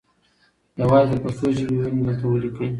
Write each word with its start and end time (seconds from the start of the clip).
یوازې 0.81 1.15
د 1.17 1.21
پښتو 1.23 1.47
ژبې 1.57 1.73
وییونه 1.77 1.97
دلته 2.09 2.25
وليکئ 2.27 2.67